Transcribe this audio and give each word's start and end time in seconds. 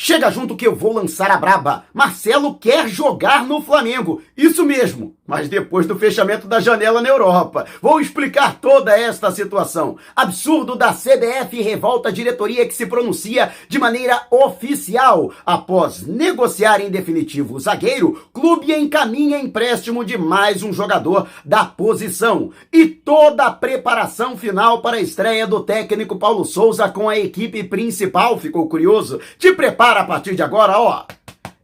Chega 0.00 0.30
junto 0.30 0.54
que 0.54 0.64
eu 0.64 0.76
vou 0.76 0.92
lançar 0.92 1.28
a 1.28 1.36
braba. 1.36 1.84
Marcelo 1.92 2.54
quer 2.54 2.86
jogar 2.86 3.44
no 3.44 3.60
Flamengo. 3.60 4.22
Isso 4.36 4.64
mesmo, 4.64 5.16
mas 5.26 5.48
depois 5.48 5.88
do 5.88 5.98
fechamento 5.98 6.46
da 6.46 6.60
janela 6.60 7.02
na 7.02 7.08
Europa. 7.08 7.66
Vou 7.82 8.00
explicar 8.00 8.60
toda 8.60 8.96
esta 8.96 9.32
situação. 9.32 9.98
Absurdo 10.14 10.76
da 10.76 10.94
CBF 10.94 11.60
revolta 11.60 12.10
a 12.10 12.12
diretoria 12.12 12.64
que 12.64 12.76
se 12.76 12.86
pronuncia 12.86 13.50
de 13.68 13.76
maneira 13.76 14.24
oficial. 14.30 15.32
Após 15.44 16.06
negociar 16.06 16.80
em 16.80 16.90
definitivo 16.90 17.56
o 17.56 17.60
zagueiro, 17.60 18.22
clube 18.32 18.72
encaminha 18.72 19.40
empréstimo 19.40 20.04
de 20.04 20.16
mais 20.16 20.62
um 20.62 20.72
jogador 20.72 21.26
da 21.44 21.64
posição. 21.64 22.52
E 22.72 22.86
toda 22.86 23.46
a 23.46 23.50
preparação 23.50 24.36
final 24.36 24.80
para 24.80 24.98
a 24.98 25.00
estreia 25.00 25.44
do 25.44 25.58
técnico 25.58 26.16
Paulo 26.20 26.44
Souza 26.44 26.88
com 26.88 27.08
a 27.08 27.18
equipe 27.18 27.64
principal. 27.64 28.38
Ficou 28.38 28.68
curioso? 28.68 29.20
Te 29.36 29.52
prepara 29.52 29.87
para 29.88 30.02
a 30.02 30.04
partir 30.04 30.34
de 30.34 30.42
agora, 30.42 30.78
ó. 30.78 31.06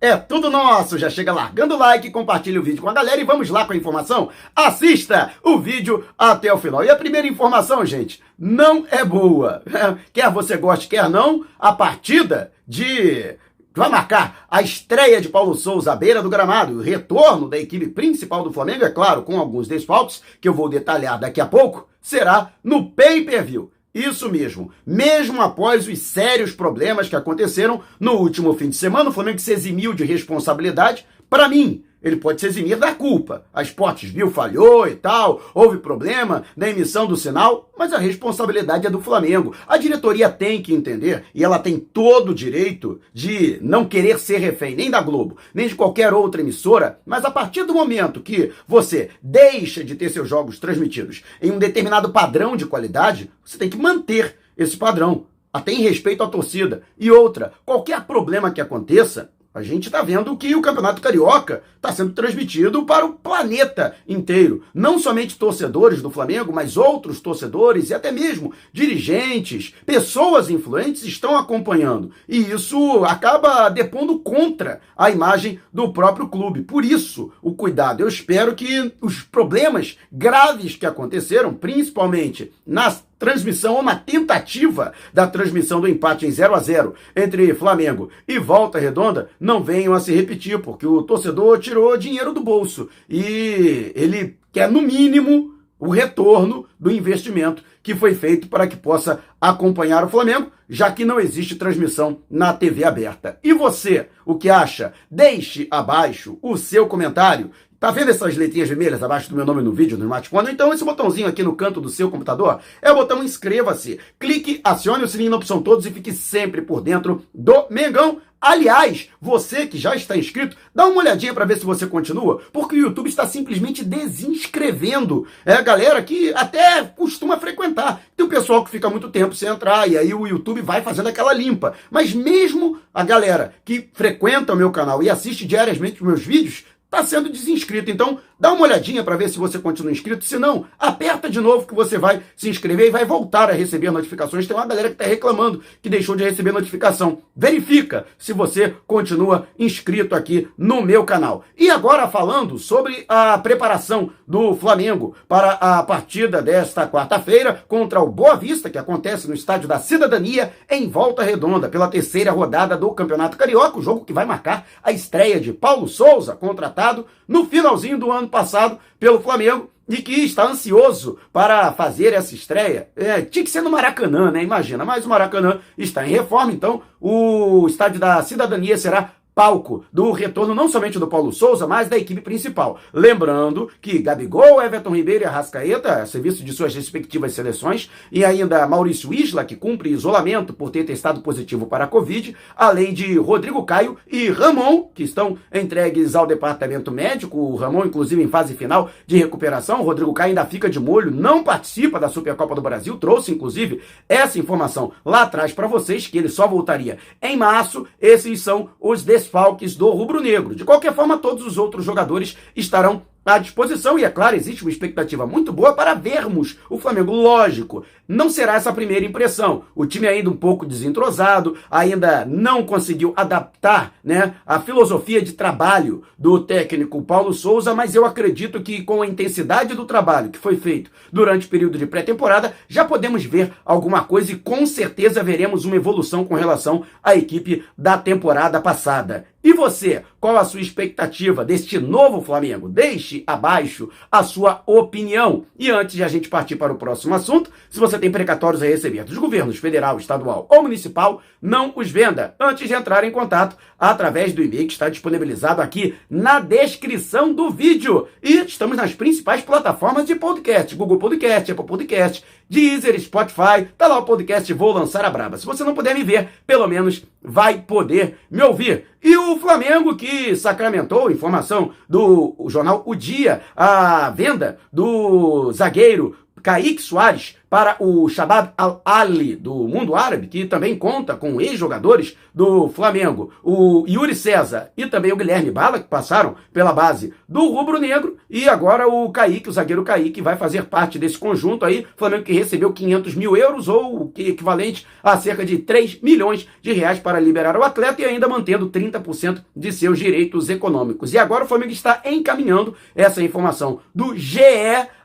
É 0.01 0.17
tudo 0.17 0.49
nosso. 0.49 0.97
Já 0.97 1.11
chega 1.11 1.31
largando 1.31 1.75
o 1.75 1.79
like, 1.79 2.11
compartilha 2.11 2.59
o 2.59 2.63
vídeo 2.63 2.81
com 2.81 2.89
a 2.89 2.93
galera 2.95 3.21
e 3.21 3.25
vamos 3.25 3.51
lá 3.51 3.67
com 3.67 3.75
a 3.75 3.77
informação. 3.77 4.31
Assista 4.57 5.33
o 5.43 5.59
vídeo 5.59 6.07
até 6.17 6.51
o 6.51 6.57
final. 6.57 6.83
E 6.83 6.89
a 6.89 6.97
primeira 6.97 7.29
informação, 7.29 7.85
gente, 7.85 8.23
não 8.39 8.87
é 8.91 9.05
boa. 9.05 9.63
Quer 10.11 10.31
você 10.31 10.57
goste, 10.57 10.89
quer 10.89 11.07
não, 11.11 11.45
a 11.59 11.71
partida 11.71 12.51
de 12.67 13.37
vai 13.75 13.91
marcar 13.91 14.47
a 14.51 14.63
estreia 14.63 15.21
de 15.21 15.29
Paulo 15.29 15.55
Souza 15.55 15.93
à 15.93 15.97
beira 15.97 16.23
do 16.23 16.31
gramado, 16.31 16.79
o 16.79 16.81
retorno 16.81 17.47
da 17.47 17.59
equipe 17.59 17.89
principal 17.89 18.43
do 18.43 18.53
Flamengo, 18.53 18.87
é 18.87 18.91
claro, 18.91 19.23
com 19.23 19.39
alguns 19.39 19.69
desfalques, 19.69 20.23
que 20.41 20.49
eu 20.49 20.55
vou 20.55 20.71
detalhar 20.71 21.19
daqui 21.19 21.43
a 21.43 21.47
pouco, 21.47 21.89
será 22.01 22.53
no 22.63 22.91
pay-per-view. 22.91 23.71
Isso 23.95 24.29
mesmo. 24.29 24.73
Mesmo 24.85 25.41
após 25.41 25.87
os 25.87 25.99
sérios 26.01 26.51
problemas 26.51 27.09
que 27.09 27.15
aconteceram 27.15 27.81
no 28.01 28.15
último 28.15 28.53
fim 28.55 28.69
de 28.69 28.77
semana, 28.77 29.11
o 29.11 29.13
Flamengo 29.13 29.39
se 29.39 29.53
eximiu 29.53 29.95
de 29.95 30.05
responsabilidade. 30.05 31.07
Para 31.31 31.49
mim, 31.49 31.85
ele 32.05 32.17
pode 32.17 32.41
se 32.41 32.47
eximir 32.47 32.77
da 32.77 32.95
culpa. 32.95 33.47
A 33.53 33.63
Sports 33.63 34.11
Bill 34.11 34.31
falhou 34.31 34.87
e 34.87 34.95
tal, 34.95 35.41
houve 35.55 35.79
problema 35.79 36.45
na 36.55 36.69
emissão 36.69 37.07
do 37.07 37.17
sinal, 37.17 37.71
mas 37.77 37.95
a 37.95 37.99
responsabilidade 37.99 38.87
é 38.87 38.91
do 38.91 39.01
Flamengo. 39.01 39.55
A 39.67 39.79
diretoria 39.79 40.29
tem 40.29 40.63
que 40.63 40.75
entender, 40.75 41.25
e 41.35 41.43
ela 41.43 41.59
tem 41.59 41.79
todo 41.79 42.31
o 42.31 42.35
direito 42.35 43.01
de 43.13 43.59
não 43.63 43.87
querer 43.87 44.19
ser 44.19 44.39
refém 44.39 44.77
nem 44.77 44.91
da 44.91 45.01
Globo, 45.01 45.39
nem 45.55 45.67
de 45.67 45.75
qualquer 45.75 46.13
outra 46.13 46.43
emissora, 46.43 47.01
mas 47.07 47.25
a 47.25 47.31
partir 47.31 47.65
do 47.65 47.73
momento 47.73 48.21
que 48.21 48.53
você 48.69 49.09
deixa 49.23 49.83
de 49.83 49.95
ter 49.95 50.11
seus 50.11 50.29
jogos 50.29 50.59
transmitidos 50.59 51.23
em 51.41 51.51
um 51.51 51.59
determinado 51.59 52.11
padrão 52.11 52.57
de 52.57 52.67
qualidade, 52.67 53.31
você 53.43 53.57
tem 53.57 53.71
que 53.71 53.79
manter 53.79 54.37
esse 54.57 54.77
padrão 54.77 55.27
até 55.53 55.73
em 55.73 55.83
respeito 55.83 56.23
à 56.23 56.27
torcida. 56.27 56.83
E 56.99 57.11
outra, 57.11 57.53
qualquer 57.65 58.05
problema 58.05 58.51
que 58.51 58.61
aconteça, 58.61 59.31
a 59.55 59.63
gente 59.63 59.87
está 59.87 60.03
vendo 60.03 60.37
que 60.37 60.57
o 60.57 60.61
Campeonato 60.61 61.01
Carioca 61.01 61.63
está 61.77 61.93
sendo 61.93 62.13
transmitido 62.13 62.85
para 62.85 63.07
o 63.07 63.13
planeta 63.13 63.95
inteiro. 64.09 64.65
Não 64.75 64.99
somente 64.99 65.39
torcedores 65.39 66.03
do 66.03 66.11
Flamengo, 66.11 66.53
mas 66.53 66.77
outros 66.77 67.21
torcedores 67.21 67.89
e 67.89 67.95
até 67.95 68.11
mesmo 68.11 68.53
dirigentes, 68.73 69.73
pessoas 69.87 70.51
influentes 70.51 71.05
estão 71.05 71.39
acompanhando. 71.39 72.11
E 72.29 72.39
isso 72.39 73.05
acaba 73.05 73.69
depondo 73.69 74.19
contra 74.19 74.81
a 74.97 75.09
imagem 75.09 75.61
do 75.73 75.93
próprio 75.93 76.27
clube. 76.27 76.63
Por 76.63 76.85
isso, 76.85 77.33
o 77.41 77.55
cuidado. 77.55 78.01
Eu 78.01 78.09
espero 78.09 78.57
que 78.57 78.93
os 79.01 79.23
problemas 79.23 79.97
graves 80.11 80.75
que 80.75 80.85
aconteceram, 80.85 81.55
principalmente 81.55 82.53
nas 82.67 83.05
transmissão, 83.19 83.79
uma 83.79 83.97
tentativa 83.97 84.93
da 85.13 85.27
transmissão 85.27 85.81
do 85.81 85.89
empate 85.89 86.27
em 86.27 86.31
0 86.31 86.55
a 86.55 86.59
0 86.59 86.95
entre 87.15 87.55
Flamengo 87.55 88.11
e 88.27 88.39
Volta 88.39 88.79
Redonda. 88.79 89.31
Não 89.39 89.63
venham 89.63 89.95
a 89.95 90.01
se 90.01 90.13
repetir, 90.13 90.59
porque 90.59 90.87
o 90.87 91.03
torcedor 91.03 91.59
tirou 91.59 91.97
dinheiro 91.97 92.33
do 92.33 92.43
bolso. 92.43 92.89
E 93.09 93.93
ele 93.95 94.37
quer, 94.53 94.71
no 94.71 94.83
mínimo, 94.83 95.54
o 95.85 95.91
retorno 95.91 96.67
do 96.81 96.91
investimento 96.91 97.63
que 97.83 97.95
foi 97.95 98.15
feito 98.15 98.49
para 98.49 98.67
que 98.67 98.77
possa 98.77 99.21
acompanhar 99.39 100.03
o 100.03 100.09
Flamengo, 100.09 100.51
já 100.67 100.91
que 100.91 101.05
não 101.05 101.21
existe 101.21 101.57
transmissão 101.57 102.21
na 102.31 102.55
TV 102.55 102.85
aberta. 102.85 103.39
E 103.45 103.53
você, 103.53 104.09
o 104.25 104.37
que 104.37 104.49
acha? 104.49 104.95
Deixe 105.11 105.69
abaixo 105.71 106.39
o 106.41 106.57
seu 106.57 106.87
comentário 106.87 107.51
Tá 107.85 107.91
vendo 107.91 108.11
essas 108.11 108.35
letrinhas 108.35 108.71
vermelhas 108.71 109.03
abaixo 109.03 109.29
do 109.29 109.37
meu 109.37 109.45
nome 109.45 109.61
no 109.61 109.71
vídeo, 109.71 109.99
no 109.99 110.05
smartphone? 110.05 110.51
Então 110.51 110.73
esse 110.73 110.83
botãozinho 110.83 111.27
aqui 111.27 111.43
no 111.43 111.55
canto 111.55 111.83
do 111.83 111.91
seu 111.91 112.11
computador 112.11 112.61
é 112.81 112.91
o 112.91 112.95
botão 112.95 113.23
inscreva-se. 113.23 114.01
Clique, 114.19 114.59
acione 114.65 115.05
o 115.05 115.09
sininho 115.09 115.31
na 115.31 115.37
opção 115.37 115.61
todos 115.61 115.85
e 115.85 115.91
fique 115.91 116.11
sempre 116.11 116.63
por 116.63 116.81
dentro 116.81 117.27
do 117.35 117.67
Mengão. 117.69 118.23
Aliás, 118.47 119.09
você 119.19 119.67
que 119.67 119.79
já 119.79 119.97
está 119.97 120.15
inscrito, 120.15 120.55
dá 120.75 120.85
uma 120.85 121.01
olhadinha 121.01 121.33
para 121.33 121.47
ver 121.47 121.57
se 121.57 121.65
você 121.65 121.87
continua, 121.87 122.43
porque 122.53 122.77
o 122.77 122.79
YouTube 122.79 123.09
está 123.09 123.27
simplesmente 123.27 123.83
desinscrevendo. 123.83 125.27
É 125.47 125.55
a 125.55 125.63
galera 125.63 126.03
que 126.03 126.31
até 126.35 126.85
costuma 126.85 127.39
frequentar. 127.39 128.03
Tem 128.15 128.27
o 128.27 128.29
pessoal 128.29 128.63
que 128.63 128.71
fica 128.71 128.91
muito 128.91 129.09
tempo 129.09 129.35
sem 129.35 129.49
entrar 129.49 129.89
e 129.89 129.97
aí 129.97 130.13
o 130.13 130.27
YouTube 130.27 130.61
vai 130.61 130.83
fazendo 130.83 131.09
aquela 131.09 131.33
limpa. 131.33 131.73
Mas 131.91 132.13
mesmo 132.13 132.79
a 132.93 133.03
galera 133.03 133.55
que 133.65 133.89
frequenta 133.95 134.53
o 134.53 134.57
meu 134.57 134.71
canal 134.71 135.03
e 135.03 135.09
assiste 135.09 135.47
diariamente 135.47 136.03
os 136.03 136.07
meus 136.07 136.23
vídeos, 136.23 136.65
está 136.85 137.03
sendo 137.03 137.31
desinscrito. 137.31 137.91
Então, 137.91 138.21
dá 138.39 138.53
uma 138.53 138.63
olhadinha 138.63 139.03
para 139.03 139.17
ver 139.17 139.29
se 139.29 139.39
você 139.39 139.59
continua 139.59 139.93
inscrito. 139.93 140.25
Se 140.25 140.39
não, 140.39 140.67
aperta 140.79 141.29
de 141.31 141.41
novo 141.41 141.67
que 141.67 141.75
você 141.75 141.99
vai 141.99 142.23
se 142.37 142.49
inscrever 142.49 142.89
e 142.89 142.91
vai 142.91 143.05
voltar 143.05 143.51
a 143.51 143.53
receber 143.53 143.91
notificações. 143.91 144.47
Tem 144.47 144.57
uma 144.57 144.67
galera 144.67 144.89
que 144.89 144.95
está 144.95 145.05
reclamando 145.05 145.63
que 145.83 145.89
deixou 145.89 146.17
de 146.17 146.25
receber 146.25 146.53
notificação. 146.53 147.19
Verifica 147.37 148.07
se 148.19 148.33
você 148.33 148.75
continua 148.87 149.47
inscrito 149.59 150.15
aqui 150.15 150.49
no 150.57 150.83
meu 150.83 151.05
canal. 151.05 151.45
E 151.57 151.71
agora 151.71 152.09
falando 152.09 152.59
sobre 152.59 153.05
a 153.09 153.37
preparação 153.39 154.11
do 154.27 154.55
Flamengo 154.57 155.15
para 155.29 155.53
a 155.53 155.83
partida 155.83 156.43
desta 156.43 156.87
quarta-feira 156.87 157.65
contra 157.69 158.01
o 158.01 158.11
Boa 158.11 158.37
Vista, 158.37 158.71
que 158.71 158.79
acontece 158.79 159.29
no 159.29 159.35
Estádio 159.35 159.69
da 159.69 159.79
Cidadania, 159.79 160.53
em 160.71 160.89
Volta 160.89 161.23
Redonda, 161.23 161.69
pela 161.69 161.89
terceira 161.89 162.31
rodada 162.31 162.77
do 162.77 162.91
Campeonato 162.93 163.37
Carioca, 163.37 163.79
o 163.79 163.83
jogo 163.83 164.05
que 164.05 164.13
vai 164.13 164.25
marcar 164.25 164.67
a 164.83 164.93
estreia 164.93 165.41
de 165.41 165.53
Paulo 165.53 165.89
Souza, 165.89 166.35
contratado 166.35 167.07
no 167.27 167.47
finalzinho 167.47 167.99
do 167.99 168.11
ano 168.11 168.29
passado 168.29 168.79
pelo 168.99 169.21
Flamengo 169.21 169.71
e 169.89 169.99
que 169.99 170.13
está 170.25 170.47
ansioso 170.47 171.19
para 171.33 171.73
fazer 171.73 172.13
essa 172.13 172.35
estreia. 172.35 172.89
É, 172.97 173.21
tinha 173.21 173.45
que 173.45 173.51
ser 173.51 173.61
no 173.61 173.71
Maracanã, 173.71 174.31
né? 174.31 174.43
Imagina, 174.43 174.85
mas 174.85 175.05
o 175.05 175.09
Maracanã 175.09 175.61
está 175.77 176.07
em 176.07 176.11
reforma, 176.11 176.53
então 176.53 176.83
o 177.01 177.67
Estádio 177.67 178.01
da 178.01 178.23
Cidadania 178.23 178.79
será 178.79 179.13
palco 179.35 179.85
do 179.93 180.13
retorno 180.13 180.55
não 180.55 180.69
somente 180.69 180.99
do 180.99 181.09
Paulo 181.09 181.33
Souza, 181.33 181.67
mas 181.67 181.89
da 181.89 181.99
equipe 181.99 182.21
principal. 182.21 182.79
Lembrando 182.93 183.69
que 183.81 183.99
Gabigol, 183.99 184.63
Everton 184.63 184.95
Ribeiro 184.95 185.25
e 185.25 185.27
Arrascaeta, 185.27 186.07
serviço 186.07 186.45
de 186.45 186.53
suas 186.53 186.75
respectivas 186.75 187.33
seleções, 187.33 187.91
e 188.13 188.25
ainda 188.25 188.67
Maurício 188.67 189.13
Isla, 189.13 189.45
que 189.45 189.57
cumpre 189.57 189.91
isolamento 189.91 190.53
por 190.53 190.71
ter 190.71 190.85
testado 190.85 191.21
positivo 191.21 191.67
para 191.67 191.85
a 191.85 191.89
Covid, 191.89 192.37
além 192.57 192.95
de 192.95 193.19
Rodrigo 193.19 193.65
Caio 193.65 193.97
e 194.11 194.29
Ramon, 194.29 194.89
que 194.95 195.03
estão 195.03 195.37
entregues 195.53 196.15
ao 196.15 196.27
departamento 196.27 196.91
médico. 196.93 197.39
O 197.39 197.57
Ramon, 197.57 197.87
inclusive, 197.87 198.23
em 198.23 198.29
fase 198.29 198.55
final 198.55 198.91
de 199.07 199.17
recuperação. 199.17 199.81
O 199.81 199.85
Rodrigo 199.85 200.13
Caio 200.13 200.31
ainda 200.31 200.47
fica 200.47 200.71
de 200.71 200.79
molho, 200.79 201.11
não 201.11 201.43
participa 201.43 201.99
da 201.99 202.09
Supercopa 202.09 202.55
do 202.55 202.61
Brasil. 202.61 202.97
Trouxe, 202.97 203.33
inclusive, 203.33 203.81
essa 204.09 204.39
informação 204.39 204.93
lá 205.05 205.23
atrás 205.23 205.53
para 205.53 205.67
vocês, 205.67 206.07
que 206.07 206.19
ele 206.19 206.29
só 206.29 206.47
voltaria 206.47 206.99
em 207.21 207.37
março. 207.37 207.87
Esses 208.01 208.41
são 208.41 208.71
os 208.81 209.03
desfalques 209.25 209.75
do 209.75 209.91
rubro-negro. 209.91 210.55
De 210.55 210.65
qualquer 210.65 210.95
forma, 210.95 211.19
todos 211.19 211.47
os 211.47 211.59
outros 211.59 211.85
jogadores 211.85 212.37
estarão 212.55 213.03
à 213.25 213.39
disposição 213.39 213.99
e, 213.99 214.05
é 214.05 214.11
claro, 214.11 214.37
existe 214.37 214.63
uma 214.63 214.71
expectativa 214.71 215.27
muito 215.27 215.53
boa 215.53 215.73
para 215.73 215.95
vermos 215.95 216.59
o 216.69 216.79
Flamengo. 216.79 217.13
Lógico, 217.13 217.85
não 218.07 218.29
será 218.29 218.55
essa 218.55 218.71
a 218.71 218.75
primeira 218.75 219.05
impressão. 219.05 219.65
O 219.75 219.87
time 219.87 220.07
ainda 220.07 220.29
um 220.29 220.37
pouco 220.37 220.67
desentrosado, 220.67 221.57
ainda 221.71 222.25
não 222.25 222.65
conseguiu 222.65 223.15
adaptar 223.17 223.95
né, 224.05 224.35
a 224.45 224.61
filosofia 224.61 225.23
de 225.23 225.33
trabalho 225.33 226.03
do 226.19 226.41
técnico 226.41 227.03
Paulo 227.03 227.33
Souza, 227.33 227.75
mas 227.75 227.95
eu 227.95 228.05
acredito 228.05 228.61
que 228.61 228.83
com 228.83 229.03
a 229.03 229.07
intensidade 229.07 229.75
do 229.75 229.85
trabalho 229.85 230.31
que 230.31 230.39
foi 230.39 230.57
feito 230.57 230.91
durante 231.13 231.47
o 231.47 231.51
período 231.51 231.79
de 231.79 231.87
pré-temporada, 231.87 232.55
já 232.69 232.85
podemos 232.85 233.25
ver 233.25 233.53
alguma 233.65 234.03
coisa 234.05 234.33
e 234.33 234.37
com 234.37 234.67
certeza 234.67 235.23
veremos 235.23 235.65
uma 235.65 235.77
evolução 235.77 236.25
com 236.25 236.35
relação 236.35 236.85
à 237.03 237.15
equipe 237.17 237.65
da 237.77 237.97
temporada 237.97 238.61
passada. 238.61 239.27
E 239.45 239.53
você, 239.53 240.03
qual 240.19 240.39
a 240.39 240.45
sua 240.45 240.63
expectativa 240.63 241.45
deste 241.45 241.79
novo 241.79 242.23
Flamengo? 242.23 242.67
Deixe 242.67 243.14
abaixo 243.27 243.91
a 244.11 244.25
sua 244.25 244.63
opinião. 244.67 245.45
E 245.57 245.71
antes 245.71 245.95
de 245.95 246.03
a 246.03 246.09
gente 246.09 246.29
partir 246.29 246.57
para 246.57 246.73
o 246.73 246.77
próximo 246.77 247.15
assunto, 247.15 247.51
se 247.71 247.79
você 247.79 247.99
tem 247.99 248.11
precatórios 248.11 248.63
a 248.63 248.67
receber 248.67 249.05
dos 249.05 249.19
governos 249.19 249.59
federal, 249.59 249.99
estadual 249.99 250.47
ou 250.51 250.63
municipal, 250.63 251.23
não 251.41 251.73
os 251.77 251.91
venda 251.91 252.35
antes 252.41 252.67
de 252.67 252.75
entrar 252.75 253.05
em 253.05 253.11
contato 253.11 253.57
através 253.79 254.33
do 254.33 254.43
e-mail 254.43 254.67
que 254.67 254.73
está 254.73 254.89
disponibilizado 254.89 255.61
aqui 255.61 255.95
na 256.09 256.41
descrição 256.41 257.33
do 257.33 257.51
vídeo. 257.51 258.09
E 258.23 258.39
estamos 258.39 258.77
nas 258.77 258.95
principais 258.95 259.43
plataformas 259.43 260.07
de 260.07 260.15
podcast: 260.15 260.75
Google 260.75 260.99
Podcast, 260.99 261.53
Apple 261.53 261.67
Podcast, 261.67 262.25
Deezer, 262.49 262.99
Spotify, 263.01 263.67
tá 263.77 263.87
lá 263.87 263.99
o 263.99 264.05
podcast 264.05 264.53
Vou 264.53 264.73
Lançar 264.73 265.05
a 265.05 265.11
Braba. 265.11 265.37
Se 265.37 265.47
você 265.47 265.65
não 265.65 265.75
puder 265.75 265.95
me 265.95 266.05
ver, 266.05 266.29
pelo 266.47 266.67
menos 266.67 267.05
vai 267.23 267.59
poder 267.59 268.19
me 268.31 268.43
ouvir. 268.43 268.87
E 269.03 269.17
o 269.17 269.39
Flamengo 269.39 269.97
que 269.97 270.37
sacramentou 270.37 271.11
informação 271.11 271.73
do 271.89 272.37
jornal 272.49 272.83
O 272.87 272.95
Dia, 272.95 273.43
a 273.57 274.11
venda 274.11 274.59
do 274.73 275.51
zagueiro 275.53 276.17
Kaique 276.43 276.83
Soares 276.83 277.37
para 277.49 277.77
o 277.79 278.09
Shabab 278.09 278.53
Al-Ali 278.57 279.37
do 279.37 279.55
mundo 279.69 279.95
árabe, 279.95 280.27
que 280.27 280.45
também 280.45 280.77
conta 280.77 281.15
com 281.15 281.41
ex-jogadores 281.41 282.17
do 282.35 282.69
Flamengo, 282.69 283.31
o 283.43 283.85
Yuri 283.89 284.15
César 284.15 284.71
e 284.77 284.87
também 284.87 285.13
o 285.13 285.17
Guilherme 285.17 285.51
Bala, 285.51 285.79
que 285.79 285.89
passaram 285.89 286.35
pela 286.53 286.73
base 286.73 287.13
do 287.29 287.49
Rubro 287.53 287.79
Negro, 287.79 288.17
e 288.29 288.49
agora 288.49 288.89
o 288.89 289.11
Kaique, 289.11 289.49
o 289.49 289.53
zagueiro 289.53 289.85
Kaique, 289.85 290.21
vai 290.21 290.37
fazer 290.37 290.65
parte 290.65 290.99
desse 290.99 291.17
conjunto 291.17 291.65
aí, 291.65 291.87
Flamengo 291.97 292.25
que 292.25 292.33
recebeu 292.33 292.73
500 292.73 293.15
mil 293.15 293.37
euros, 293.37 293.69
ou 293.69 294.03
o 294.03 294.13
equivalente 294.17 294.87
a 295.03 295.17
cerca 295.17 295.45
de 295.45 295.59
3 295.59 296.01
milhões 296.03 296.49
de 296.61 296.73
reais 296.73 296.99
para 296.99 297.21
liberar 297.21 297.57
o 297.57 297.63
atleta 297.63 298.03
e 298.03 298.05
ainda 298.05 298.29
mantendo 298.29 298.69
30% 298.69 299.43
de 299.55 299.73
seus 299.73 299.99
direitos 299.99 300.49
econômicos. 300.49 301.13
E 301.13 301.19
agora 301.19 301.45
o 301.45 301.49
Flamengo 301.49 301.73
está 301.73 302.03
encaminhando 302.05 302.75
essa 302.97 303.23
informação 303.23 303.81
do 303.95 304.17
GE, 304.17 304.41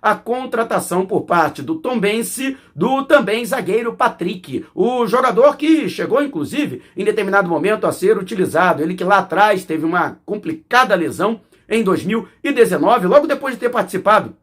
a 0.02 0.16
contratação 0.16 1.06
por 1.06 1.22
parte 1.22 1.62
do 1.62 1.76
Do 2.76 3.04
também 3.06 3.46
zagueiro 3.46 3.94
Patrick, 3.94 4.66
o 4.74 5.06
jogador 5.08 5.58
que 5.58 5.90
chegou, 5.90 6.22
inclusive, 6.22 6.82
em 6.96 7.04
determinado 7.04 7.50
momento 7.50 7.86
a 7.86 7.92
ser 7.92 8.18
utilizado. 8.18 8.82
Ele 8.82 8.96
que 8.96 9.04
lá 9.04 9.20
atrás 9.20 9.64
teve 9.64 9.86
uma 9.86 10.18
complicada 10.26 10.96
lesão 10.96 11.42
em 11.68 11.84
2019, 11.84 13.08
logo 13.08 13.28
depois 13.28 13.54
de 13.54 13.60
ter 13.60 13.70
participado 13.70 14.36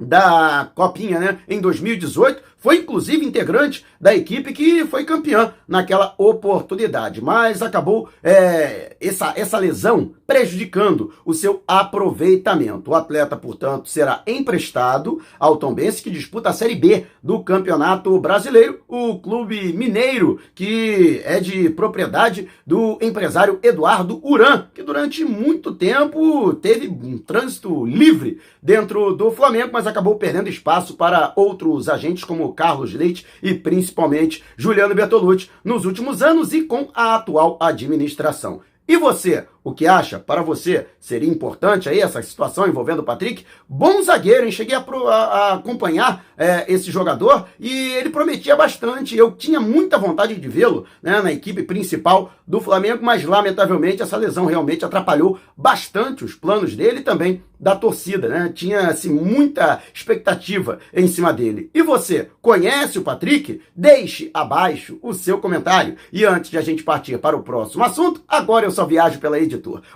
da 0.00 0.70
Copinha, 0.74 1.18
né, 1.18 1.38
em 1.48 1.60
2018, 1.60 2.42
foi 2.62 2.76
inclusive 2.76 3.26
integrante 3.26 3.84
da 4.00 4.14
equipe 4.14 4.52
que 4.52 4.86
foi 4.86 5.04
campeã 5.04 5.52
naquela 5.66 6.14
oportunidade, 6.16 7.20
mas 7.20 7.60
acabou 7.60 8.08
é, 8.22 8.96
essa, 9.00 9.32
essa 9.36 9.58
lesão 9.58 10.12
prejudicando 10.24 11.12
o 11.24 11.34
seu 11.34 11.62
aproveitamento. 11.66 12.92
O 12.92 12.94
atleta, 12.94 13.36
portanto, 13.36 13.88
será 13.88 14.22
emprestado 14.26 15.20
ao 15.40 15.56
Tombense, 15.56 16.02
que 16.02 16.10
disputa 16.10 16.50
a 16.50 16.52
Série 16.52 16.76
B 16.76 17.04
do 17.20 17.42
Campeonato 17.42 18.16
Brasileiro, 18.20 18.80
o 18.86 19.18
clube 19.18 19.72
mineiro, 19.72 20.38
que 20.54 21.20
é 21.24 21.40
de 21.40 21.68
propriedade 21.68 22.48
do 22.64 22.96
empresário 23.02 23.58
Eduardo 23.60 24.20
Uran, 24.24 24.68
que 24.72 24.84
durante 24.84 25.24
muito 25.24 25.74
tempo 25.74 26.54
teve 26.54 26.86
um 26.86 27.18
trânsito 27.18 27.84
livre 27.84 28.40
dentro 28.62 29.14
do 29.14 29.32
Flamengo, 29.32 29.70
mas 29.72 29.86
acabou 29.86 30.14
perdendo 30.14 30.48
espaço 30.48 30.94
para 30.94 31.32
outros 31.34 31.88
agentes 31.88 32.22
como 32.22 32.51
Carlos 32.52 32.92
Leite 32.92 33.26
e 33.42 33.54
principalmente 33.54 34.42
Juliano 34.56 34.94
Bertolucci 34.94 35.50
nos 35.64 35.84
últimos 35.84 36.22
anos 36.22 36.52
e 36.52 36.62
com 36.62 36.90
a 36.94 37.14
atual 37.14 37.56
administração. 37.60 38.60
E 38.86 38.96
você, 38.96 39.46
o 39.64 39.72
que 39.72 39.86
acha? 39.86 40.18
Para 40.18 40.42
você 40.42 40.86
seria 40.98 41.28
importante 41.28 41.88
aí 41.88 42.00
essa 42.00 42.20
situação 42.22 42.66
envolvendo 42.66 42.98
o 43.00 43.04
Patrick? 43.04 43.44
Bom 43.68 44.02
zagueiro, 44.02 44.44
hein? 44.44 44.52
Cheguei 44.52 44.74
a, 44.74 44.80
a, 44.80 45.14
a 45.14 45.54
acompanhar 45.54 46.24
é, 46.36 46.64
esse 46.72 46.90
jogador 46.90 47.46
e 47.60 47.92
ele 47.92 48.10
prometia 48.10 48.56
bastante. 48.56 49.16
Eu 49.16 49.32
tinha 49.32 49.60
muita 49.60 49.98
vontade 49.98 50.34
de 50.34 50.48
vê-lo 50.48 50.84
né, 51.02 51.20
na 51.22 51.32
equipe 51.32 51.62
principal 51.62 52.32
do 52.46 52.60
Flamengo, 52.60 53.04
mas 53.04 53.24
lamentavelmente 53.24 54.02
essa 54.02 54.16
lesão 54.16 54.46
realmente 54.46 54.84
atrapalhou 54.84 55.38
bastante 55.56 56.24
os 56.24 56.34
planos 56.34 56.74
dele 56.74 56.98
e 56.98 57.04
também 57.04 57.42
da 57.62 57.76
torcida, 57.76 58.28
né? 58.28 58.50
Tinha 58.52 58.88
assim, 58.88 59.08
muita 59.08 59.80
expectativa 59.94 60.80
em 60.92 61.06
cima 61.06 61.32
dele. 61.32 61.70
E 61.72 61.80
você, 61.80 62.28
conhece 62.40 62.98
o 62.98 63.02
Patrick? 63.02 63.60
Deixe 63.74 64.30
abaixo 64.34 64.98
o 65.00 65.14
seu 65.14 65.38
comentário. 65.38 65.96
E 66.12 66.24
antes 66.24 66.50
de 66.50 66.58
a 66.58 66.60
gente 66.60 66.82
partir 66.82 67.18
para 67.18 67.36
o 67.36 67.42
próximo 67.44 67.84
assunto, 67.84 68.20
agora 68.26 68.66
eu 68.66 68.72
só 68.72 68.84
viajo 68.84 69.20
pela 69.20 69.38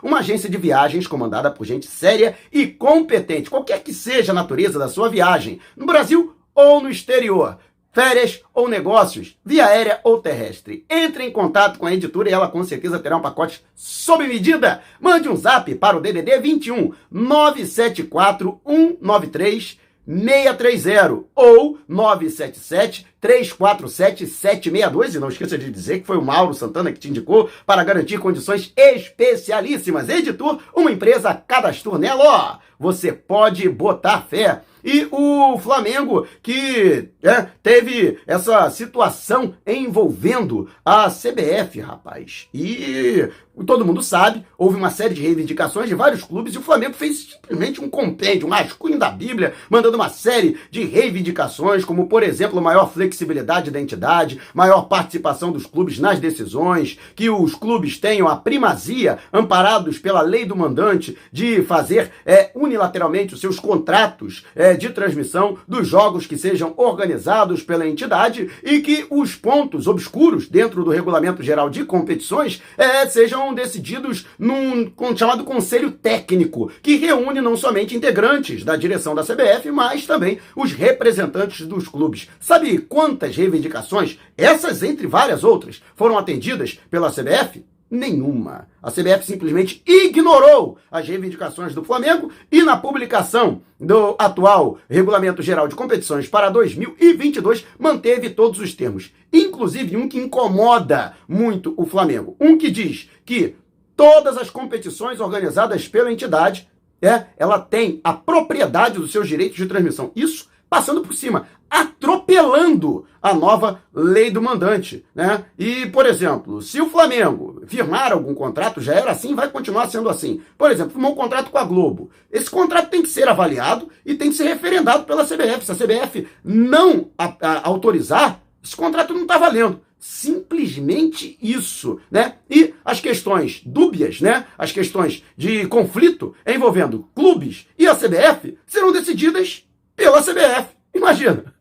Uma 0.02 0.18
agência 0.18 0.48
de 0.48 0.56
viagens 0.56 1.06
comandada 1.06 1.50
por 1.50 1.66
gente 1.66 1.86
séria 1.86 2.36
e 2.52 2.66
competente, 2.66 3.50
qualquer 3.50 3.82
que 3.82 3.92
seja 3.92 4.32
a 4.32 4.34
natureza 4.34 4.78
da 4.78 4.88
sua 4.88 5.08
viagem, 5.08 5.60
no 5.76 5.86
Brasil 5.86 6.34
ou 6.54 6.80
no 6.80 6.90
exterior 6.90 7.58
férias 7.96 8.42
ou 8.52 8.68
negócios, 8.68 9.38
via 9.42 9.64
aérea 9.64 10.00
ou 10.04 10.20
terrestre. 10.20 10.84
Entre 10.90 11.24
em 11.24 11.30
contato 11.30 11.78
com 11.78 11.86
a 11.86 11.94
editora 11.94 12.28
e 12.28 12.32
ela 12.34 12.46
com 12.46 12.62
certeza 12.62 12.98
terá 12.98 13.16
um 13.16 13.22
pacote 13.22 13.64
sob 13.74 14.26
medida. 14.26 14.82
Mande 15.00 15.30
um 15.30 15.34
zap 15.34 15.74
para 15.76 15.96
o 15.96 16.00
DDD 16.02 16.38
21 16.38 16.92
974 17.10 18.60
193 18.66 19.78
630 20.06 21.24
ou 21.34 21.78
977 21.88 23.06
347 23.20 24.26
762 24.26 25.14
e 25.14 25.18
não 25.18 25.28
esqueça 25.28 25.58
de 25.58 25.70
dizer 25.70 26.00
que 26.00 26.06
foi 26.06 26.16
o 26.16 26.22
Mauro 26.22 26.54
Santana 26.54 26.92
que 26.92 27.00
te 27.00 27.10
indicou 27.10 27.50
para 27.66 27.82
garantir 27.82 28.18
condições 28.18 28.72
especialíssimas. 28.76 30.08
Editor, 30.08 30.60
uma 30.74 30.92
empresa 30.92 31.34
cadastrou 31.34 31.98
nela, 31.98 32.24
ó. 32.24 32.58
Você 32.78 33.12
pode 33.12 33.68
botar 33.68 34.20
fé. 34.22 34.62
E 34.86 35.08
o 35.10 35.58
Flamengo, 35.58 36.28
que 36.40 37.08
é, 37.20 37.48
teve 37.60 38.18
essa 38.24 38.70
situação 38.70 39.54
envolvendo 39.66 40.70
a 40.84 41.10
CBF, 41.10 41.80
rapaz. 41.80 42.46
E 42.54 43.28
todo 43.64 43.84
mundo 43.84 44.00
sabe, 44.00 44.44
houve 44.56 44.76
uma 44.76 44.90
série 44.90 45.14
de 45.14 45.22
reivindicações 45.22 45.88
de 45.88 45.94
vários 45.94 46.22
clubes 46.22 46.54
e 46.54 46.58
o 46.58 46.62
Flamengo 46.62 46.94
fez 46.94 47.30
simplesmente 47.32 47.80
um 47.80 47.88
compêndio, 47.88 48.46
um 48.46 48.50
rascunho 48.50 48.98
da 48.98 49.10
Bíblia, 49.10 49.54
mandando 49.68 49.96
uma 49.96 50.08
série 50.08 50.56
de 50.70 50.84
reivindicações, 50.84 51.84
como, 51.84 52.06
por 52.06 52.22
exemplo, 52.22 52.60
maior 52.60 52.92
flexibilidade 52.92 53.72
da 53.72 53.80
entidade, 53.80 54.40
maior 54.54 54.82
participação 54.82 55.50
dos 55.50 55.66
clubes 55.66 55.98
nas 55.98 56.20
decisões, 56.20 56.98
que 57.16 57.30
os 57.30 57.56
clubes 57.56 57.98
tenham 57.98 58.28
a 58.28 58.36
primazia, 58.36 59.18
amparados 59.32 59.98
pela 59.98 60.20
lei 60.20 60.44
do 60.44 60.54
mandante, 60.54 61.16
de 61.32 61.62
fazer 61.62 62.12
é, 62.24 62.52
unilateralmente 62.54 63.34
os 63.34 63.40
seus 63.40 63.58
contratos 63.58 64.44
é, 64.54 64.75
de 64.76 64.90
transmissão 64.90 65.58
dos 65.66 65.88
jogos 65.88 66.26
que 66.26 66.36
sejam 66.36 66.74
organizados 66.76 67.62
pela 67.62 67.86
entidade 67.86 68.50
e 68.62 68.80
que 68.80 69.06
os 69.10 69.34
pontos 69.34 69.86
obscuros 69.86 70.48
dentro 70.48 70.84
do 70.84 70.90
regulamento 70.90 71.42
geral 71.42 71.70
de 71.70 71.84
competições 71.84 72.62
é, 72.76 73.06
sejam 73.06 73.54
decididos 73.54 74.26
num 74.38 74.90
chamado 75.16 75.44
conselho 75.44 75.90
técnico, 75.90 76.70
que 76.82 76.96
reúne 76.96 77.40
não 77.40 77.56
somente 77.56 77.96
integrantes 77.96 78.64
da 78.64 78.76
direção 78.76 79.14
da 79.14 79.22
CBF, 79.22 79.70
mas 79.70 80.06
também 80.06 80.38
os 80.54 80.72
representantes 80.72 81.66
dos 81.66 81.88
clubes. 81.88 82.28
Sabe 82.38 82.78
quantas 82.78 83.36
reivindicações, 83.36 84.18
essas 84.36 84.82
entre 84.82 85.06
várias 85.06 85.44
outras, 85.44 85.82
foram 85.94 86.18
atendidas 86.18 86.78
pela 86.90 87.10
CBF? 87.10 87.64
Nenhuma. 87.90 88.68
A 88.82 88.90
CBF 88.90 89.24
simplesmente 89.24 89.82
ignorou 89.86 90.78
as 90.90 91.06
reivindicações 91.06 91.74
do 91.74 91.84
Flamengo 91.84 92.30
e 92.50 92.62
na 92.62 92.76
publicação 92.76 93.62
do 93.80 94.16
atual 94.18 94.78
Regulamento 94.88 95.42
Geral 95.42 95.68
de 95.68 95.74
Competições 95.74 96.28
para 96.28 96.50
2022 96.50 97.64
manteve 97.78 98.30
todos 98.30 98.60
os 98.60 98.74
termos, 98.74 99.12
inclusive 99.32 99.96
um 99.96 100.08
que 100.08 100.18
incomoda 100.18 101.14
muito 101.28 101.74
o 101.76 101.86
Flamengo, 101.86 102.36
um 102.40 102.58
que 102.58 102.70
diz 102.70 103.08
que 103.24 103.56
todas 103.96 104.36
as 104.36 104.50
competições 104.50 105.20
organizadas 105.20 105.88
pela 105.88 106.12
entidade 106.12 106.68
é, 107.00 107.26
ela 107.36 107.58
tem 107.58 108.00
a 108.02 108.12
propriedade 108.12 108.98
dos 108.98 109.12
seus 109.12 109.28
direitos 109.28 109.56
de 109.56 109.66
transmissão. 109.66 110.10
Isso 110.16 110.48
passando 110.68 111.00
por 111.00 111.14
cima, 111.14 111.46
atropelando 111.70 113.06
a 113.20 113.34
nova 113.34 113.82
lei 113.92 114.30
do 114.30 114.40
mandante, 114.40 115.04
né? 115.14 115.44
E, 115.58 115.86
por 115.86 116.06
exemplo, 116.06 116.62
se 116.62 116.80
o 116.80 116.88
Flamengo 116.88 117.62
firmar 117.66 118.12
algum 118.12 118.34
contrato, 118.34 118.80
já 118.80 118.94
era 118.94 119.10
assim, 119.10 119.34
vai 119.34 119.50
continuar 119.50 119.88
sendo 119.88 120.08
assim. 120.08 120.40
Por 120.56 120.70
exemplo, 120.70 120.92
firmou 120.92 121.12
um 121.12 121.16
contrato 121.16 121.50
com 121.50 121.58
a 121.58 121.64
Globo. 121.64 122.10
Esse 122.30 122.48
contrato 122.48 122.88
tem 122.88 123.02
que 123.02 123.08
ser 123.08 123.26
avaliado 123.28 123.88
e 124.04 124.14
tem 124.14 124.30
que 124.30 124.36
ser 124.36 124.44
referendado 124.44 125.04
pela 125.04 125.24
CBF. 125.24 125.64
Se 125.64 125.72
a 125.72 125.74
CBF 125.74 126.28
não 126.44 127.10
a, 127.18 127.34
a, 127.40 127.66
autorizar, 127.66 128.40
esse 128.62 128.76
contrato 128.76 129.12
não 129.12 129.22
está 129.22 129.38
valendo. 129.38 129.80
Simplesmente 129.98 131.36
isso, 131.42 131.98
né? 132.08 132.34
E 132.48 132.74
as 132.84 133.00
questões 133.00 133.60
dúbias, 133.66 134.20
né? 134.20 134.46
As 134.56 134.70
questões 134.70 135.24
de 135.36 135.66
conflito 135.66 136.32
envolvendo 136.46 137.08
clubes 137.12 137.66
e 137.76 137.88
a 137.88 137.94
CBF 137.96 138.56
serão 138.66 138.92
decididas 138.92 139.64
pela 139.96 140.22
CBF. 140.22 140.76
Imagina. 140.94 141.54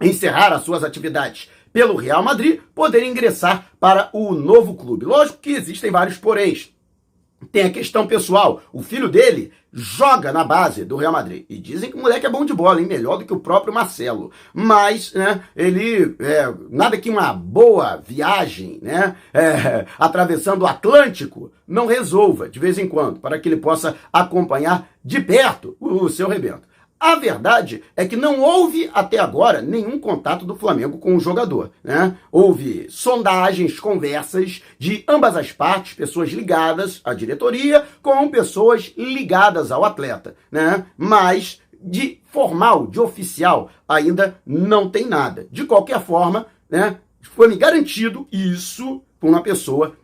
encerrar 0.00 0.52
as 0.52 0.64
suas 0.64 0.82
atividades 0.82 1.48
pelo 1.72 1.94
Real 1.94 2.20
Madrid, 2.20 2.58
poder 2.74 3.04
ingressar 3.04 3.70
para 3.78 4.10
o 4.12 4.32
novo 4.32 4.74
clube. 4.74 5.06
Lógico 5.06 5.38
que 5.38 5.52
existem 5.52 5.92
vários 5.92 6.18
poréns. 6.18 6.74
Tem 7.50 7.64
a 7.64 7.70
questão 7.70 8.06
pessoal. 8.06 8.62
O 8.72 8.82
filho 8.82 9.08
dele 9.08 9.52
joga 9.72 10.32
na 10.32 10.44
base 10.44 10.84
do 10.84 10.96
Real 10.96 11.12
Madrid. 11.12 11.46
E 11.48 11.56
dizem 11.58 11.90
que 11.90 11.96
o 11.96 12.00
moleque 12.00 12.26
é 12.26 12.30
bom 12.30 12.44
de 12.44 12.52
bola, 12.52 12.80
hein? 12.80 12.86
melhor 12.86 13.16
do 13.16 13.24
que 13.24 13.32
o 13.32 13.40
próprio 13.40 13.72
Marcelo. 13.72 14.30
Mas, 14.52 15.14
né, 15.14 15.42
ele, 15.56 16.14
é, 16.18 16.52
nada 16.68 16.98
que 16.98 17.08
uma 17.08 17.32
boa 17.32 17.96
viagem, 17.96 18.78
né, 18.82 19.16
é, 19.32 19.86
atravessando 19.98 20.62
o 20.62 20.66
Atlântico, 20.66 21.50
não 21.66 21.86
resolva 21.86 22.48
de 22.48 22.58
vez 22.58 22.78
em 22.78 22.86
quando, 22.86 23.18
para 23.18 23.38
que 23.38 23.48
ele 23.48 23.56
possa 23.56 23.96
acompanhar 24.12 24.88
de 25.02 25.20
perto 25.20 25.76
o 25.80 26.08
seu 26.08 26.28
rebento. 26.28 26.71
A 27.02 27.16
verdade 27.16 27.82
é 27.96 28.06
que 28.06 28.14
não 28.14 28.40
houve 28.40 28.88
até 28.94 29.18
agora 29.18 29.60
nenhum 29.60 29.98
contato 29.98 30.46
do 30.46 30.54
Flamengo 30.54 30.98
com 30.98 31.16
o 31.16 31.20
jogador. 31.20 31.72
Né? 31.82 32.16
Houve 32.30 32.86
sondagens, 32.90 33.80
conversas 33.80 34.62
de 34.78 35.02
ambas 35.08 35.36
as 35.36 35.50
partes, 35.50 35.94
pessoas 35.94 36.30
ligadas 36.30 37.00
à 37.02 37.12
diretoria 37.12 37.84
com 38.00 38.28
pessoas 38.28 38.94
ligadas 38.96 39.72
ao 39.72 39.84
atleta. 39.84 40.36
Né? 40.48 40.86
Mas 40.96 41.60
de 41.82 42.20
formal, 42.30 42.86
de 42.86 43.00
oficial, 43.00 43.68
ainda 43.88 44.40
não 44.46 44.88
tem 44.88 45.04
nada. 45.04 45.48
De 45.50 45.64
qualquer 45.64 46.00
forma, 46.00 46.46
né, 46.70 47.00
foi 47.20 47.48
me 47.48 47.56
garantido 47.56 48.28
isso 48.30 49.02
por 49.18 49.28
uma 49.28 49.42
pessoa 49.42 49.96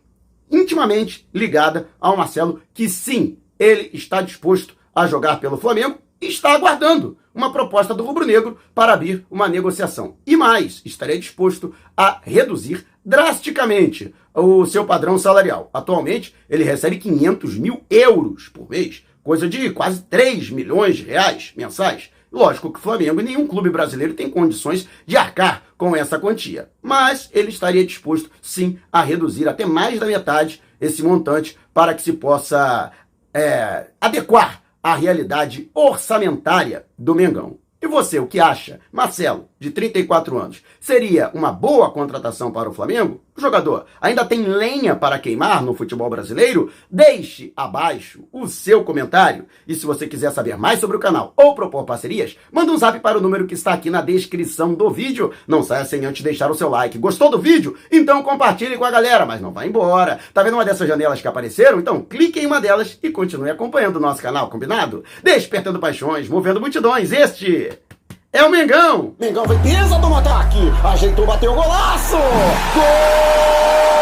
intimamente 0.51 1.25
ligada 1.33 1.87
ao 1.97 2.17
Marcelo, 2.17 2.61
que 2.73 2.89
sim, 2.89 3.37
ele 3.57 3.89
está 3.93 4.21
disposto 4.21 4.75
a 4.93 5.07
jogar 5.07 5.39
pelo 5.39 5.55
Flamengo 5.55 5.97
está 6.21 6.53
aguardando 6.53 7.17
uma 7.33 7.51
proposta 7.51 7.93
do 7.93 8.03
rubro-negro 8.03 8.57
para 8.75 8.93
abrir 8.93 9.25
uma 9.29 9.47
negociação. 9.47 10.17
E 10.25 10.35
mais, 10.35 10.81
estaria 10.83 11.17
disposto 11.17 11.73
a 11.95 12.19
reduzir 12.21 12.85
drasticamente 13.03 14.13
o 14.33 14.65
seu 14.65 14.85
padrão 14.85 15.17
salarial. 15.17 15.69
Atualmente, 15.73 16.35
ele 16.49 16.63
recebe 16.63 16.97
500 16.97 17.57
mil 17.57 17.83
euros 17.89 18.49
por 18.49 18.69
mês, 18.69 19.05
coisa 19.23 19.47
de 19.47 19.69
quase 19.71 20.01
3 20.03 20.49
milhões 20.49 20.97
de 20.97 21.03
reais 21.03 21.53
mensais. 21.55 22.09
Lógico 22.31 22.71
que 22.71 22.79
Flamengo 22.79 23.19
e 23.19 23.23
nenhum 23.23 23.47
clube 23.47 23.69
brasileiro 23.69 24.13
tem 24.13 24.29
condições 24.29 24.87
de 25.05 25.17
arcar 25.17 25.63
com 25.77 25.95
essa 25.95 26.19
quantia. 26.19 26.69
Mas 26.81 27.29
ele 27.33 27.49
estaria 27.49 27.85
disposto, 27.85 28.29
sim, 28.41 28.77
a 28.91 29.01
reduzir 29.01 29.47
até 29.47 29.65
mais 29.65 29.99
da 29.99 30.05
metade 30.05 30.61
esse 30.79 31.01
montante 31.01 31.57
para 31.73 31.93
que 31.93 32.01
se 32.01 32.13
possa 32.13 32.91
é, 33.33 33.87
adequar 33.99 34.58
a 34.81 34.95
realidade 34.95 35.69
orçamentária 35.73 36.85
do 36.97 37.13
Mengão. 37.13 37.57
E 37.81 37.87
você, 37.87 38.19
o 38.19 38.27
que 38.27 38.39
acha? 38.39 38.79
Marcelo, 38.91 39.48
de 39.59 39.71
34 39.71 40.37
anos, 40.37 40.63
seria 40.79 41.29
uma 41.33 41.51
boa 41.51 41.91
contratação 41.91 42.51
para 42.51 42.69
o 42.69 42.73
Flamengo? 42.73 43.21
O 43.35 43.41
jogador 43.41 43.85
ainda 44.01 44.25
tem 44.25 44.43
lenha 44.43 44.95
para 44.95 45.19
queimar 45.19 45.61
no 45.61 45.73
futebol 45.73 46.09
brasileiro? 46.09 46.71
Deixe 46.89 47.53
abaixo 47.55 48.23
o 48.31 48.47
seu 48.47 48.83
comentário. 48.83 49.45
E 49.67 49.75
se 49.75 49.85
você 49.85 50.07
quiser 50.07 50.31
saber 50.31 50.57
mais 50.57 50.79
sobre 50.79 50.97
o 50.97 50.99
canal 50.99 51.33
ou 51.37 51.55
propor 51.55 51.83
parcerias, 51.85 52.37
manda 52.51 52.71
um 52.71 52.77
zap 52.77 52.99
para 52.99 53.17
o 53.17 53.21
número 53.21 53.47
que 53.47 53.53
está 53.53 53.73
aqui 53.73 53.89
na 53.89 54.01
descrição 54.01 54.73
do 54.73 54.89
vídeo. 54.89 55.31
Não 55.47 55.63
saia 55.63 55.85
sem 55.85 56.05
antes 56.05 56.21
deixar 56.21 56.51
o 56.51 56.55
seu 56.55 56.69
like. 56.69 56.97
Gostou 56.97 57.29
do 57.29 57.39
vídeo? 57.39 57.77
Então 57.91 58.23
compartilhe 58.23 58.77
com 58.77 58.85
a 58.85 58.91
galera, 58.91 59.25
mas 59.25 59.41
não 59.41 59.51
vá 59.51 59.65
embora. 59.65 60.19
Tá 60.33 60.43
vendo 60.43 60.55
uma 60.55 60.65
dessas 60.65 60.87
janelas 60.87 61.21
que 61.21 61.27
apareceram? 61.27 61.79
Então 61.79 62.01
clique 62.01 62.39
em 62.39 62.45
uma 62.45 62.59
delas 62.59 62.97
e 63.01 63.09
continue 63.09 63.49
acompanhando 63.49 63.97
o 63.97 64.01
nosso 64.01 64.21
canal, 64.21 64.49
combinado? 64.49 65.03
Despertando 65.23 65.79
paixões, 65.79 66.27
movendo 66.27 66.59
multidões. 66.59 67.11
Este 67.11 67.71
é 68.31 68.43
o 68.43 68.49
Mengão! 68.49 69.13
Mengão 69.19 69.45
vem 69.45 69.59
pisa 69.59 69.97
do 69.97 70.13
ataque, 70.13 70.59
ajeitou, 70.83 71.25
bateu 71.25 71.51
o 71.51 71.55
golaço! 71.55 72.17
Gol! 72.75 73.98